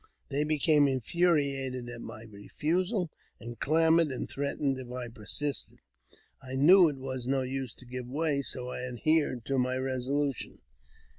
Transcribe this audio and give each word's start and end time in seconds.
They 0.29 0.43
became 0.43 0.87
in 0.87 1.01
furiated 1.01 1.87
at 1.87 2.01
my 2.01 2.23
refusal, 2.23 3.11
and 3.39 3.59
clamoured 3.59 4.07
and 4.11 4.27
threatened 4.27 4.79
if 4.79 4.89
I 4.91 5.09
persisted. 5.09 5.77
I 6.41 6.55
knew 6.55 6.89
it 6.89 6.97
was 6.97 7.27
no 7.27 7.43
use 7.43 7.75
to 7.75 7.85
give 7.85 8.07
way, 8.07 8.41
so 8.41 8.69
I 8.69 8.81
adhered 8.81 9.45
to 9.45 9.59
my 9.59 9.77
resolution. 9.77 10.57